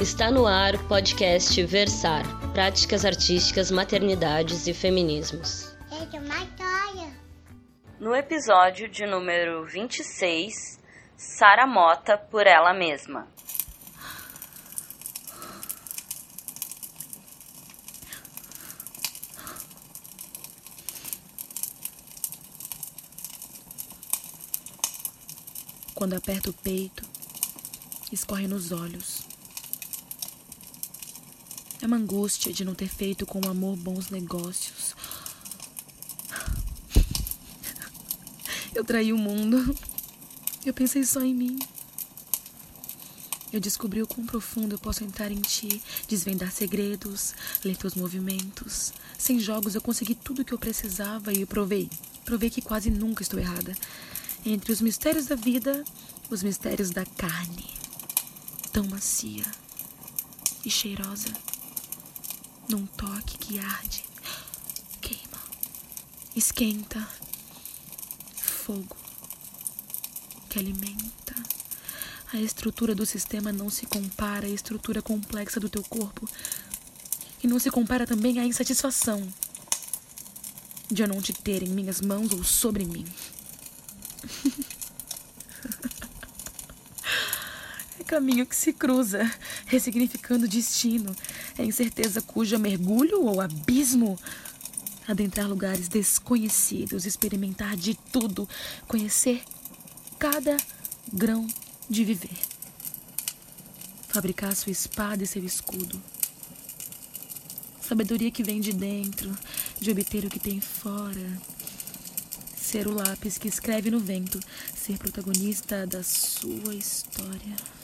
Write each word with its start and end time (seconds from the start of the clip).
Está 0.00 0.30
no 0.30 0.46
ar 0.46 0.76
o 0.76 0.84
podcast 0.86 1.60
Versar 1.64 2.22
Práticas 2.52 3.04
Artísticas, 3.04 3.68
Maternidades 3.68 4.68
e 4.68 4.72
Feminismos. 4.72 5.76
No 7.98 8.14
episódio 8.14 8.88
de 8.88 9.04
número 9.06 9.64
26, 9.64 10.78
Sara 11.16 11.66
Mota 11.66 12.16
por 12.16 12.46
ela 12.46 12.72
mesma. 12.72 13.26
Quando 25.92 26.14
aperta 26.14 26.50
o 26.50 26.52
peito, 26.52 27.02
escorre 28.12 28.46
nos 28.46 28.70
olhos. 28.70 29.37
É 31.80 31.86
uma 31.86 31.96
angústia 31.96 32.52
de 32.52 32.64
não 32.64 32.74
ter 32.74 32.88
feito 32.88 33.24
com 33.24 33.40
o 33.40 33.48
amor 33.48 33.76
bons 33.76 34.10
negócios. 34.10 34.96
Eu 38.74 38.84
traí 38.84 39.12
o 39.12 39.18
mundo. 39.18 39.76
Eu 40.64 40.74
pensei 40.74 41.04
só 41.04 41.20
em 41.20 41.34
mim. 41.34 41.58
Eu 43.52 43.60
descobri 43.60 44.02
o 44.02 44.06
quão 44.06 44.26
profundo 44.26 44.74
eu 44.74 44.78
posso 44.78 45.02
entrar 45.02 45.32
em 45.32 45.40
ti, 45.40 45.80
desvendar 46.06 46.52
segredos, 46.52 47.34
ler 47.64 47.76
teus 47.76 47.94
movimentos. 47.94 48.92
Sem 49.16 49.40
jogos 49.40 49.74
eu 49.74 49.80
consegui 49.80 50.14
tudo 50.14 50.42
o 50.42 50.44
que 50.44 50.52
eu 50.52 50.58
precisava 50.58 51.32
e 51.32 51.46
provei. 51.46 51.88
Provei 52.24 52.50
que 52.50 52.60
quase 52.60 52.90
nunca 52.90 53.22
estou 53.22 53.40
errada. 53.40 53.74
Entre 54.44 54.70
os 54.70 54.80
mistérios 54.80 55.26
da 55.26 55.34
vida, 55.34 55.82
os 56.28 56.42
mistérios 56.42 56.90
da 56.90 57.06
carne. 57.06 57.66
Tão 58.70 58.86
macia 58.86 59.44
e 60.64 60.70
cheirosa. 60.70 61.47
Num 62.68 62.86
toque 62.86 63.38
que 63.38 63.58
arde, 63.58 64.04
queima, 65.00 65.40
esquenta. 66.36 67.08
Fogo 68.36 68.96
que 70.48 70.58
alimenta. 70.58 71.34
A 72.32 72.36
estrutura 72.36 72.94
do 72.94 73.06
sistema 73.06 73.50
não 73.50 73.70
se 73.70 73.86
compara 73.86 74.46
à 74.46 74.50
estrutura 74.50 75.00
complexa 75.00 75.58
do 75.58 75.70
teu 75.70 75.82
corpo. 75.82 76.28
E 77.42 77.46
não 77.46 77.58
se 77.58 77.70
compara 77.70 78.06
também 78.06 78.38
à 78.38 78.44
insatisfação 78.44 79.26
de 80.90 81.02
eu 81.02 81.08
não 81.08 81.20
te 81.20 81.32
ter 81.32 81.62
em 81.62 81.68
minhas 81.68 82.00
mãos 82.00 82.32
ou 82.32 82.42
sobre 82.42 82.84
mim. 82.84 83.04
é 87.97 87.97
caminho 88.08 88.46
que 88.46 88.56
se 88.56 88.72
cruza, 88.72 89.30
ressignificando 89.66 90.48
destino. 90.48 91.14
É 91.58 91.62
incerteza 91.62 92.22
cuja 92.22 92.58
mergulho 92.58 93.22
ou 93.22 93.40
abismo. 93.40 94.18
Adentrar 95.06 95.46
lugares 95.46 95.88
desconhecidos, 95.88 97.04
experimentar 97.04 97.76
de 97.76 97.94
tudo, 98.10 98.48
conhecer 98.86 99.42
cada 100.18 100.56
grão 101.12 101.46
de 101.88 102.02
viver. 102.02 102.36
Fabricar 104.08 104.56
sua 104.56 104.72
espada 104.72 105.22
e 105.22 105.26
seu 105.26 105.44
escudo. 105.44 106.02
Sabedoria 107.80 108.30
que 108.30 108.42
vem 108.42 108.60
de 108.60 108.72
dentro, 108.72 109.36
de 109.80 109.90
obter 109.90 110.24
o 110.24 110.30
que 110.30 110.40
tem 110.40 110.60
fora. 110.60 111.40
Ser 112.56 112.86
o 112.86 112.94
lápis 112.94 113.38
que 113.38 113.48
escreve 113.48 113.90
no 113.90 114.00
vento, 114.00 114.40
ser 114.74 114.98
protagonista 114.98 115.86
da 115.86 116.02
sua 116.02 116.74
história. 116.74 117.77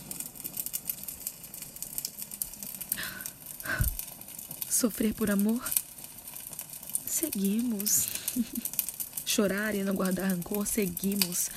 Sofrer 4.75 5.15
por 5.15 5.31
amor? 5.31 5.63
Seguimos. 7.07 8.09
Chorar 9.25 9.73
e 9.73 9.85
não 9.85 9.95
guardar 9.95 10.29
rancor? 10.29 10.67
Seguimos. 10.67 11.49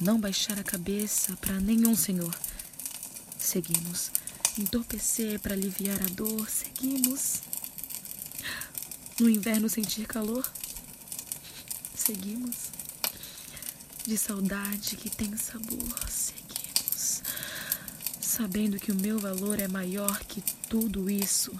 Não 0.00 0.18
baixar 0.18 0.58
a 0.58 0.64
cabeça 0.64 1.36
para 1.36 1.60
nenhum 1.60 1.94
senhor? 1.94 2.34
Seguimos. 3.38 4.10
Entorpecer 4.58 5.38
para 5.38 5.54
aliviar 5.54 6.02
a 6.02 6.06
dor? 6.06 6.50
Seguimos. 6.50 7.40
No 9.20 9.30
inverno 9.30 9.68
sentir 9.68 10.04
calor? 10.08 10.44
Seguimos. 11.94 12.56
De 14.04 14.18
saudade 14.18 14.96
que 14.96 15.08
tem 15.08 15.36
sabor? 15.36 16.10
Seguimos. 16.10 17.22
Sabendo 18.20 18.80
que 18.80 18.90
o 18.90 19.00
meu 19.00 19.20
valor 19.20 19.60
é 19.60 19.68
maior 19.68 20.18
que 20.24 20.42
tudo 20.68 21.08
isso 21.08 21.56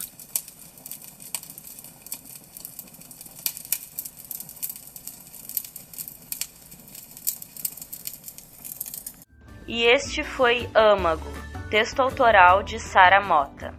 E 9.71 9.85
este 9.85 10.23
foi 10.23 10.67
Âmago, 10.75 11.31
texto 11.69 11.99
autoral 11.99 12.63
de 12.63 12.79
Sara 12.79 13.21
Mota. 13.21 13.71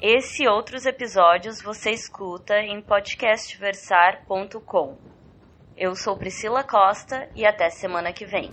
Esse 0.00 0.44
e 0.44 0.48
outros 0.48 0.86
episódios 0.86 1.60
você 1.60 1.90
escuta 1.90 2.58
em 2.60 2.80
podcastversar.com. 2.80 4.96
Eu 5.76 5.94
sou 5.94 6.16
Priscila 6.16 6.64
Costa 6.64 7.28
e 7.36 7.44
até 7.44 7.68
semana 7.68 8.14
que 8.14 8.24
vem. 8.24 8.50